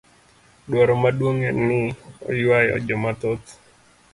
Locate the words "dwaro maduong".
0.69-1.45